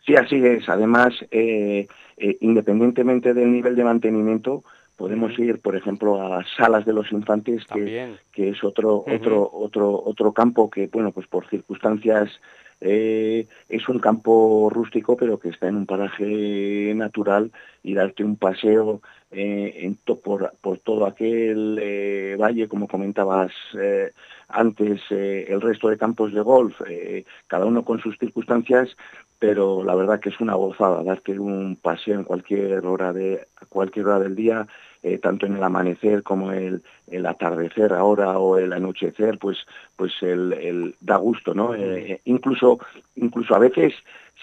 Sí, 0.07 0.15
así 0.15 0.37
es. 0.37 0.69
Además, 0.69 1.15
eh, 1.31 1.89
eh, 2.17 2.37
independientemente 2.41 3.35
del 3.35 3.53
nivel 3.53 3.75
de 3.75 3.85
mantenimiento, 3.85 4.63
podemos 4.97 5.37
ir, 5.39 5.61
por 5.61 5.77
ejemplo, 5.77 6.23
a 6.23 6.45
salas 6.57 6.87
de 6.87 6.93
los 6.93 7.11
infantes, 7.13 7.65
que, 7.67 8.15
que 8.33 8.51
es 8.51 8.65
otro, 8.65 8.99
uh 8.99 9.05
-huh. 9.05 9.17
otro, 9.17 9.51
otro, 9.53 10.03
otro 10.05 10.33
campo 10.33 10.71
que, 10.71 10.87
bueno, 10.87 11.11
pues 11.11 11.27
por 11.27 11.49
circunstancias 11.49 12.31
eh, 12.81 13.47
es 13.69 13.89
un 13.89 13.99
campo 13.99 14.69
rústico, 14.71 15.17
pero 15.17 15.39
que 15.39 15.49
está 15.49 15.69
en 15.69 15.77
un 15.77 15.87
paraje 15.87 16.93
natural 16.95 17.51
y 17.83 17.95
darte 17.95 18.23
un 18.23 18.37
paseo 18.37 19.01
eh, 19.31 19.73
en 19.83 19.97
to 20.05 20.21
por, 20.21 20.53
por 20.61 20.79
todo 20.79 21.07
aquel 21.07 21.79
eh, 21.81 22.37
valle, 22.39 22.69
como 22.69 22.87
comentabas 22.87 23.53
antes, 24.49 25.01
el 25.11 25.61
resto 25.61 25.89
de 25.89 25.99
campos 25.99 26.33
de 26.33 26.41
golf, 26.41 26.81
cada 27.49 27.65
uno 27.65 27.85
con 27.85 27.99
sus 28.01 28.17
circunstancias, 28.19 28.97
pero 29.39 29.83
la 29.85 29.95
verdad 29.95 30.21
que 30.21 30.31
es 30.31 30.41
una 30.41 30.55
gozada 30.55 31.03
darte 31.03 31.39
un 31.39 31.77
paseo 31.77 32.15
en 32.15 32.25
cualquier 32.25 32.85
hora 32.87 33.13
de 33.13 33.47
cualquier 33.69 34.07
hora 34.07 34.21
del 34.21 34.35
día 34.35 34.67
eh, 35.03 35.19
tanto 35.19 35.47
en 35.47 35.57
el 35.57 35.63
amanecer 35.63 36.23
como 36.23 36.53
el, 36.53 36.83
el 37.07 37.27
atardecer 37.27 37.93
ahora 37.93 38.39
o 38.39 38.59
el 38.59 38.73
anochecer 38.73 39.39
pues 39.39 39.59
pues 39.97 40.13
el, 40.23 40.53
el 40.55 40.95
da 41.01 41.17
gusto 41.17 41.55
no 41.55 41.75
eh, 41.75 42.21
incluso 42.25 42.79
incluso 43.15 43.55
a 43.55 43.59
veces 43.59 43.95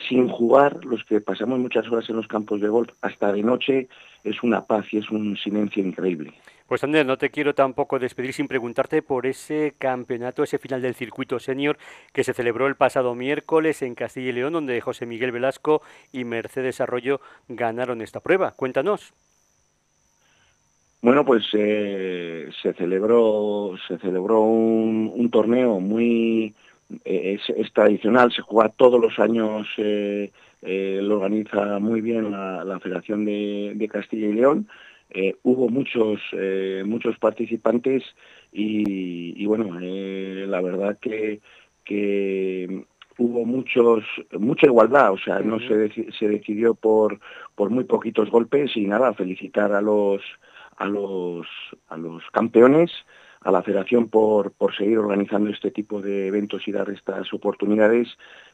sin 0.07 0.27
jugar 0.27 0.83
los 0.85 1.03
que 1.03 1.21
pasamos 1.21 1.59
muchas 1.59 1.87
horas 1.91 2.09
en 2.09 2.15
los 2.15 2.27
campos 2.27 2.61
de 2.61 2.69
golf 2.69 2.89
hasta 3.01 3.31
de 3.31 3.43
noche 3.43 3.87
es 4.23 4.41
una 4.43 4.65
paz 4.65 4.85
y 4.91 4.97
es 4.97 5.09
un 5.09 5.37
silencio 5.37 5.83
increíble 5.83 6.33
pues 6.73 6.83
Andrés, 6.83 7.05
no 7.05 7.19
te 7.19 7.29
quiero 7.29 7.53
tampoco 7.53 7.99
despedir 7.99 8.33
sin 8.33 8.47
preguntarte 8.47 9.03
por 9.03 9.27
ese 9.27 9.75
campeonato, 9.77 10.41
ese 10.41 10.57
final 10.57 10.81
del 10.81 10.95
circuito 10.95 11.37
senior 11.37 11.77
que 12.13 12.23
se 12.23 12.33
celebró 12.33 12.65
el 12.65 12.73
pasado 12.73 13.13
miércoles 13.13 13.83
en 13.83 13.93
Castilla 13.93 14.29
y 14.29 14.31
León, 14.31 14.53
donde 14.53 14.81
José 14.81 15.05
Miguel 15.05 15.31
Velasco 15.31 15.83
y 16.11 16.23
Mercedes 16.23 16.81
Arroyo 16.81 17.21
ganaron 17.47 18.01
esta 18.01 18.21
prueba. 18.21 18.53
Cuéntanos. 18.53 19.13
Bueno, 21.03 21.23
pues 21.23 21.43
eh, 21.53 22.49
se 22.63 22.73
celebró 22.73 23.75
se 23.87 23.99
celebró 23.99 24.41
un, 24.41 25.11
un 25.13 25.29
torneo 25.29 25.79
muy 25.79 26.55
eh, 27.05 27.37
es, 27.55 27.71
tradicional, 27.73 28.31
se 28.31 28.41
juega 28.41 28.69
todos 28.69 28.99
los 28.99 29.19
años, 29.19 29.67
eh, 29.77 30.31
eh 30.63 30.99
lo 31.03 31.17
organiza 31.17 31.77
muy 31.77 32.01
bien 32.01 32.31
la, 32.31 32.63
la 32.63 32.79
Federación 32.79 33.25
de, 33.25 33.73
de 33.75 33.87
Castilla 33.87 34.25
y 34.25 34.33
León. 34.33 34.67
Eh, 35.15 35.35
hubo 35.43 35.69
muchos 35.69 36.19
eh, 36.31 36.83
muchos 36.85 37.19
participantes 37.19 38.03
y, 38.51 39.39
y 39.41 39.45
bueno 39.45 39.77
eh, 39.79 40.45
la 40.47 40.59
verdad 40.59 40.97
que, 40.99 41.39
que 41.85 42.85
hubo 43.19 43.45
muchos 43.45 44.03
mucha 44.31 44.65
igualdad, 44.65 45.11
o 45.11 45.17
sea, 45.19 45.39
no 45.39 45.59
se, 45.59 46.11
se 46.11 46.27
decidió 46.27 46.73
por 46.73 47.19
por 47.53 47.69
muy 47.69 47.83
poquitos 47.83 48.31
golpes 48.31 48.75
y 48.75 48.87
nada, 48.87 49.13
felicitar 49.13 49.71
a 49.73 49.81
los 49.81 50.21
a 50.77 50.87
los 50.87 51.45
a 51.89 51.97
los 51.97 52.23
campeones 52.31 52.91
a 53.43 53.51
la 53.51 53.61
federación 53.61 54.09
por, 54.09 54.51
por 54.51 54.75
seguir 54.75 54.97
organizando 54.97 55.49
este 55.49 55.71
tipo 55.71 56.01
de 56.01 56.27
eventos 56.27 56.67
y 56.67 56.71
dar 56.71 56.89
estas 56.89 57.33
oportunidades 57.33 58.07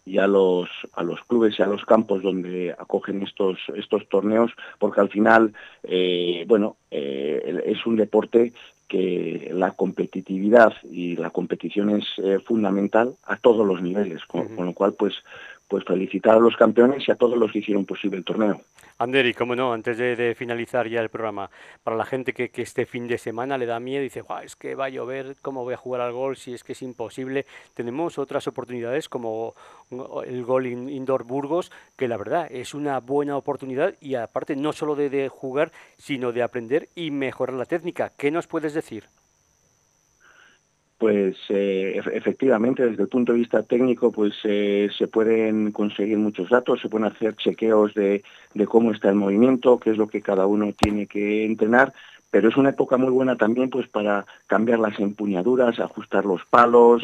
y 0.05 0.17
a 0.17 0.27
los, 0.27 0.69
a 0.93 1.03
los 1.03 1.21
clubes 1.25 1.57
y 1.59 1.61
a 1.61 1.67
los 1.67 1.85
campos 1.85 2.23
donde 2.23 2.75
acogen 2.77 3.21
estos, 3.21 3.59
estos 3.75 4.07
torneos, 4.09 4.51
porque 4.79 5.01
al 5.01 5.09
final, 5.09 5.53
eh, 5.83 6.45
bueno, 6.47 6.77
eh, 6.91 7.61
es 7.65 7.85
un 7.85 7.95
deporte 7.95 8.53
que 8.87 9.51
la 9.53 9.71
competitividad 9.71 10.73
y 10.91 11.15
la 11.15 11.29
competición 11.29 11.91
es 11.91 12.05
eh, 12.17 12.39
fundamental 12.43 13.13
a 13.23 13.37
todos 13.37 13.65
los 13.65 13.81
niveles, 13.83 14.25
con, 14.25 14.55
con, 14.55 14.65
lo 14.65 14.73
cual 14.73 14.93
pues 14.97 15.13
pues 15.69 15.85
felicitar 15.85 16.35
a 16.35 16.39
los 16.39 16.57
campeones 16.57 17.07
y 17.07 17.11
a 17.11 17.15
todos 17.15 17.37
los 17.37 17.51
que 17.51 17.59
hicieron 17.59 17.85
posible 17.85 18.17
el 18.17 18.25
torneo. 18.25 18.61
Ander, 18.97 19.27
y 19.27 19.33
cómo 19.33 19.55
no, 19.55 19.71
antes 19.71 19.97
de, 19.97 20.35
finalizar 20.35 20.87
ya 20.89 20.99
el 20.99 21.09
programa, 21.09 21.49
para 21.83 21.95
la 21.95 22.03
gente 22.03 22.33
que, 22.33 22.51
este 22.55 22.85
fin 22.85 23.07
de 23.07 23.17
semana 23.17 23.57
le 23.57 23.65
da 23.65 23.79
miedo 23.79 24.01
y 24.01 24.05
dice, 24.05 24.23
es 24.43 24.55
que 24.55 24.75
va 24.75 24.85
a 24.85 24.89
llover, 24.89 25.35
¿cómo 25.41 25.63
voy 25.63 25.75
a 25.75 25.77
jugar 25.77 26.01
al 26.01 26.11
gol 26.11 26.35
si 26.35 26.53
es 26.53 26.63
que 26.63 26.73
es 26.73 26.81
imposible? 26.81 27.45
Tenemos 27.75 28.17
otras 28.17 28.47
oportunidades 28.47 29.07
como 29.07 29.53
el 30.25 30.43
gol 30.43 30.67
indoor 30.67 31.23
Burgos, 31.23 31.71
que 31.95 32.07
la 32.07 32.17
verdad 32.17 32.47
es 32.49 32.73
una 32.73 32.99
buena 32.99 33.37
oportunidad 33.37 33.93
y 34.01 34.15
aparte 34.15 34.55
no 34.55 34.73
solo 34.73 34.95
de 34.95 35.29
jugar, 35.29 35.71
sino 35.95 36.31
de 36.31 36.41
aprender 36.41 36.89
y 36.95 37.11
mejorar 37.11 37.55
la 37.55 37.65
técnica. 37.65 38.11
¿Qué 38.17 38.31
nos 38.31 38.47
puedes 38.47 38.73
decir? 38.73 39.05
Pues 40.99 41.37
eh, 41.47 41.99
efectivamente 42.13 42.85
desde 42.85 43.03
el 43.03 43.07
punto 43.07 43.31
de 43.31 43.39
vista 43.39 43.63
técnico 43.63 44.11
pues 44.11 44.33
eh, 44.43 44.89
se 44.95 45.07
pueden 45.07 45.71
conseguir 45.71 46.17
muchos 46.17 46.49
datos, 46.49 46.81
se 46.81 46.89
pueden 46.89 47.07
hacer 47.07 47.37
chequeos 47.37 47.93
de, 47.93 48.21
de, 48.53 48.67
cómo 48.67 48.91
está 48.91 49.07
el 49.07 49.15
movimiento, 49.15 49.79
qué 49.79 49.91
es 49.91 49.97
lo 49.97 50.07
que 50.09 50.21
cada 50.21 50.45
uno 50.45 50.73
tiene 50.77 51.07
que 51.07 51.45
entrenar, 51.45 51.93
pero 52.29 52.49
es 52.49 52.57
una 52.57 52.71
época 52.71 52.97
muy 52.97 53.11
buena 53.11 53.37
también 53.37 53.69
pues 53.69 53.87
para 53.87 54.25
cambiar 54.45 54.79
las 54.79 54.99
empuñaduras, 54.99 55.79
ajustar 55.79 56.25
los 56.25 56.41
palos, 56.49 57.01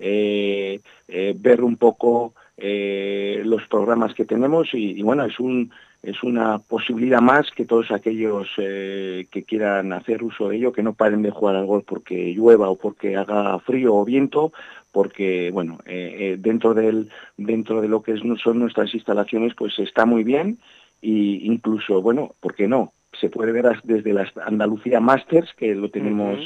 eh, 0.00 0.80
ver 1.06 1.62
un 1.62 1.76
poco 1.76 2.34
los 2.58 3.62
programas 3.68 4.12
que 4.14 4.24
tenemos 4.24 4.74
y, 4.74 4.98
y 4.98 5.02
bueno, 5.02 5.24
es 5.24 5.38
un 5.38 5.70
es 6.02 6.22
una 6.22 6.58
posibilidad 6.58 7.20
más 7.20 7.50
que 7.50 7.64
todos 7.64 7.90
aquellos 7.90 8.48
eh, 8.58 9.26
que 9.30 9.42
quieran 9.42 9.92
hacer 9.92 10.22
uso 10.22 10.48
de 10.48 10.56
ello, 10.56 10.72
que 10.72 10.82
no 10.82 10.94
paren 10.94 11.22
de 11.22 11.30
jugar 11.30 11.56
al 11.56 11.66
golf 11.66 11.84
porque 11.86 12.32
llueva 12.32 12.68
o 12.70 12.76
porque 12.76 13.16
haga 13.16 13.58
frío 13.60 13.94
o 13.94 14.04
viento, 14.04 14.52
porque 14.92 15.50
bueno, 15.52 15.78
eh, 15.84 16.16
eh, 16.18 16.36
dentro 16.38 16.74
del 16.74 17.10
dentro 17.36 17.80
de 17.80 17.88
lo 17.88 18.02
que 18.02 18.16
son 18.42 18.58
nuestras 18.58 18.94
instalaciones, 18.94 19.54
pues 19.54 19.78
está 19.78 20.06
muy 20.06 20.22
bien 20.22 20.58
y 21.02 21.46
incluso 21.46 22.00
bueno, 22.00 22.34
¿por 22.40 22.54
qué 22.54 22.68
no? 22.68 22.92
Se 23.20 23.30
puede 23.30 23.50
ver 23.50 23.80
desde 23.82 24.12
la 24.12 24.30
Andalucía 24.44 25.00
Masters, 25.00 25.54
que 25.54 25.74
lo 25.74 25.88
tenemos, 25.88 26.38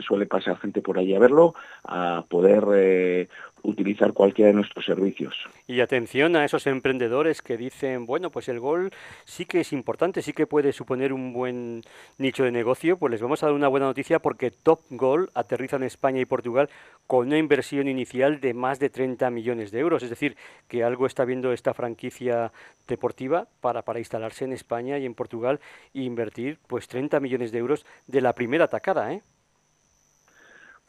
suele 0.00 0.24
pasar 0.24 0.56
gente 0.56 0.80
por 0.80 0.98
allí 0.98 1.14
a 1.14 1.18
verlo, 1.18 1.54
a 1.84 2.24
poder 2.26 3.28
utilizar 3.64 4.12
cualquiera 4.12 4.48
de 4.48 4.54
nuestros 4.54 4.84
servicios. 4.84 5.34
Y 5.66 5.80
atención 5.80 6.36
a 6.36 6.44
esos 6.44 6.66
emprendedores 6.66 7.42
que 7.42 7.56
dicen, 7.56 8.06
bueno, 8.06 8.30
pues 8.30 8.48
el 8.48 8.60
gol 8.60 8.92
sí 9.24 9.46
que 9.46 9.60
es 9.60 9.72
importante, 9.72 10.22
sí 10.22 10.32
que 10.32 10.46
puede 10.46 10.72
suponer 10.72 11.12
un 11.12 11.32
buen 11.32 11.82
nicho 12.18 12.44
de 12.44 12.52
negocio, 12.52 12.98
pues 12.98 13.10
les 13.10 13.22
vamos 13.22 13.42
a 13.42 13.46
dar 13.46 13.54
una 13.54 13.68
buena 13.68 13.86
noticia 13.86 14.20
porque 14.20 14.50
Top 14.50 14.80
Goal 14.90 15.30
aterriza 15.34 15.76
en 15.76 15.84
España 15.84 16.20
y 16.20 16.26
Portugal 16.26 16.68
con 17.06 17.26
una 17.26 17.38
inversión 17.38 17.88
inicial 17.88 18.40
de 18.40 18.54
más 18.54 18.78
de 18.78 18.90
30 18.90 19.30
millones 19.30 19.70
de 19.70 19.80
euros, 19.80 20.02
es 20.02 20.10
decir, 20.10 20.36
que 20.68 20.84
algo 20.84 21.06
está 21.06 21.24
viendo 21.24 21.52
esta 21.52 21.74
franquicia 21.74 22.52
deportiva 22.86 23.48
para, 23.60 23.82
para 23.82 23.98
instalarse 23.98 24.44
en 24.44 24.52
España 24.52 24.98
y 24.98 25.06
en 25.06 25.14
Portugal 25.14 25.60
e 25.94 26.02
invertir 26.02 26.58
pues 26.66 26.86
30 26.86 27.18
millones 27.20 27.50
de 27.50 27.58
euros 27.58 27.86
de 28.06 28.20
la 28.20 28.34
primera 28.34 28.64
atacada, 28.64 29.12
¿eh? 29.12 29.22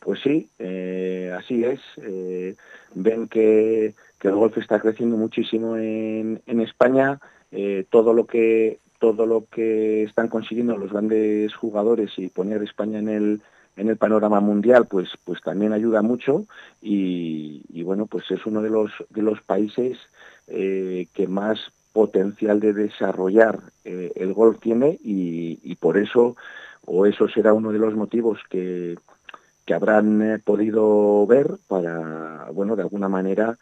Pues 0.05 0.19
sí, 0.21 0.47
eh, 0.59 1.33
así 1.35 1.63
es. 1.63 1.79
Eh, 1.97 2.55
ven 2.93 3.27
que, 3.27 3.95
el 4.21 4.35
golf 4.35 4.57
está 4.57 4.79
creciendo 4.79 5.17
muchísimo 5.17 5.77
en, 5.77 6.41
España. 6.61 7.19
Eh, 7.51 7.85
todo 7.89 8.13
lo 8.13 8.25
que 8.25 8.79
todo 8.99 9.25
lo 9.25 9.45
que 9.45 10.03
están 10.03 10.27
consiguiendo 10.29 10.77
los 10.77 10.91
grandes 10.91 11.53
jugadores 11.55 12.11
y 12.17 12.27
poner 12.27 12.61
España 12.61 12.99
en 12.99 13.09
el 13.09 13.41
en 13.77 13.89
el 13.89 13.97
panorama 13.97 14.39
mundial, 14.41 14.87
pues 14.87 15.09
pues 15.23 15.41
también 15.41 15.73
ayuda 15.73 16.01
mucho 16.01 16.45
y, 16.81 17.63
bueno, 17.83 18.05
pues 18.05 18.29
es 18.31 18.45
uno 18.45 18.61
de 18.61 18.69
los 18.69 18.91
de 19.09 19.21
los 19.23 19.41
países 19.41 19.97
que 20.47 21.27
más 21.27 21.59
potencial 21.93 22.59
de 22.59 22.73
desarrollar 22.73 23.59
el 23.83 24.33
golf 24.33 24.59
tiene 24.59 24.99
y 25.03 25.75
por 25.75 25.97
eso 25.97 26.35
o 26.85 27.05
eso 27.05 27.27
será 27.27 27.53
uno 27.53 27.71
de 27.71 27.79
los 27.79 27.95
motivos 27.95 28.39
que 28.49 28.95
que 29.65 29.73
habrán 29.73 30.21
eh, 30.21 30.39
podido 30.39 31.25
ver 31.27 31.57
para, 31.67 32.49
bueno, 32.53 32.75
de 32.75 32.83
alguna 32.83 33.09
manera 33.09 33.57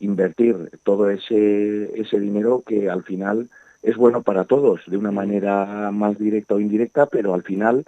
invertir 0.00 0.70
todo 0.82 1.08
ese, 1.10 1.98
ese 2.00 2.18
dinero 2.18 2.62
que 2.66 2.90
al 2.90 3.04
final 3.04 3.48
es 3.82 3.96
bueno 3.96 4.22
para 4.22 4.44
todos, 4.44 4.80
de 4.86 4.96
una 4.96 5.12
manera 5.12 5.90
más 5.92 6.18
directa 6.18 6.54
o 6.54 6.60
indirecta, 6.60 7.06
pero 7.06 7.34
al 7.34 7.42
final, 7.42 7.84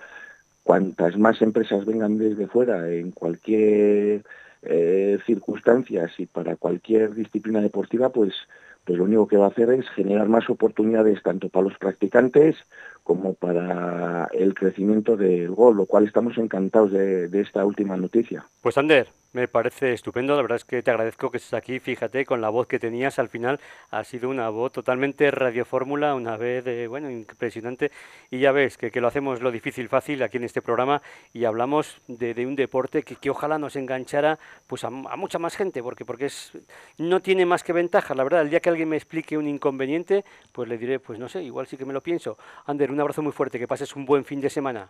cuantas 0.62 1.16
más 1.16 1.40
empresas 1.42 1.84
vengan 1.86 2.18
desde 2.18 2.46
fuera 2.46 2.90
en 2.92 3.12
cualquier 3.12 4.22
eh, 4.62 5.18
circunstancias 5.26 6.12
y 6.18 6.26
para 6.26 6.56
cualquier 6.56 7.14
disciplina 7.14 7.60
deportiva, 7.60 8.10
pues, 8.10 8.34
pues 8.84 8.98
lo 8.98 9.04
único 9.04 9.26
que 9.26 9.38
va 9.38 9.46
a 9.46 9.48
hacer 9.48 9.70
es 9.70 9.88
generar 9.90 10.28
más 10.28 10.50
oportunidades 10.50 11.22
tanto 11.22 11.48
para 11.48 11.64
los 11.64 11.78
practicantes 11.78 12.56
como 13.06 13.34
para 13.34 14.28
el 14.32 14.52
crecimiento 14.52 15.16
del 15.16 15.52
gol, 15.52 15.76
lo 15.76 15.86
cual 15.86 16.06
estamos 16.06 16.36
encantados 16.38 16.90
de, 16.90 17.28
de 17.28 17.40
esta 17.40 17.64
última 17.64 17.96
noticia. 17.96 18.44
Pues 18.60 18.76
Ander, 18.76 19.06
me 19.36 19.48
parece 19.48 19.92
estupendo, 19.92 20.34
la 20.34 20.40
verdad 20.40 20.56
es 20.56 20.64
que 20.64 20.82
te 20.82 20.90
agradezco 20.90 21.30
que 21.30 21.36
estés 21.36 21.52
aquí, 21.52 21.78
fíjate, 21.78 22.24
con 22.24 22.40
la 22.40 22.48
voz 22.48 22.66
que 22.66 22.78
tenías 22.78 23.18
al 23.18 23.28
final, 23.28 23.60
ha 23.90 24.02
sido 24.02 24.30
una 24.30 24.48
voz 24.48 24.72
totalmente 24.72 25.30
radiofórmula, 25.30 26.14
una 26.14 26.38
vez, 26.38 26.64
de, 26.64 26.88
bueno, 26.88 27.10
impresionante, 27.10 27.92
y 28.30 28.38
ya 28.38 28.50
ves 28.52 28.78
que, 28.78 28.90
que, 28.90 29.00
lo 29.00 29.08
hacemos 29.08 29.42
lo 29.42 29.50
difícil 29.50 29.90
fácil 29.90 30.22
aquí 30.22 30.38
en 30.38 30.44
este 30.44 30.62
programa 30.62 31.02
y 31.34 31.44
hablamos 31.44 32.00
de, 32.08 32.32
de 32.32 32.46
un 32.46 32.56
deporte 32.56 33.02
que, 33.02 33.16
que, 33.16 33.28
ojalá 33.28 33.58
nos 33.58 33.76
enganchara 33.76 34.38
pues 34.66 34.84
a, 34.84 34.86
a, 34.86 35.16
mucha 35.16 35.38
más 35.38 35.54
gente, 35.54 35.82
porque, 35.82 36.06
porque 36.06 36.24
es, 36.26 36.52
no 36.96 37.20
tiene 37.20 37.44
más 37.44 37.62
que 37.62 37.74
ventaja, 37.74 38.14
la 38.14 38.24
verdad, 38.24 38.40
el 38.40 38.48
día 38.48 38.60
que 38.60 38.70
alguien 38.70 38.88
me 38.88 38.96
explique 38.96 39.36
un 39.36 39.46
inconveniente, 39.46 40.24
pues 40.50 40.66
le 40.66 40.78
diré, 40.78 40.98
pues 40.98 41.18
no 41.18 41.28
sé, 41.28 41.44
igual 41.44 41.66
sí 41.66 41.76
que 41.76 41.84
me 41.84 41.92
lo 41.92 42.02
pienso. 42.02 42.38
Ander, 42.64 42.90
un 42.96 43.00
abrazo 43.00 43.22
muy 43.22 43.32
fuerte, 43.32 43.58
que 43.58 43.68
pases 43.68 43.94
un 43.94 44.04
buen 44.06 44.24
fin 44.24 44.40
de 44.40 44.50
semana. 44.50 44.88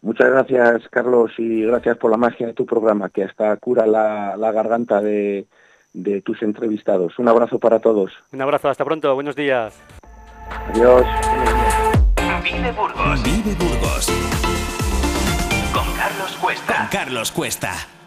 Muchas 0.00 0.30
gracias, 0.30 0.88
Carlos, 0.90 1.32
y 1.38 1.62
gracias 1.62 1.96
por 1.96 2.10
la 2.10 2.16
magia 2.16 2.46
de 2.46 2.52
tu 2.52 2.64
programa, 2.66 3.08
que 3.08 3.24
hasta 3.24 3.56
cura 3.56 3.86
la, 3.86 4.36
la 4.36 4.52
garganta 4.52 5.00
de, 5.00 5.48
de 5.92 6.22
tus 6.22 6.40
entrevistados. 6.42 7.18
Un 7.18 7.28
abrazo 7.28 7.58
para 7.58 7.80
todos. 7.80 8.12
Un 8.32 8.40
abrazo, 8.40 8.68
hasta 8.68 8.84
pronto, 8.84 9.12
buenos 9.14 9.34
días. 9.34 9.82
Adiós. 10.68 11.04
Vive 12.44 12.72
Burgos. 12.72 13.22
Vive 13.24 13.54
Burgos. 13.54 14.06
Con 15.72 15.96
Carlos 15.96 16.38
Cuesta. 16.40 16.76
Con 16.76 16.86
Carlos 16.88 17.32
Cuesta. 17.32 17.97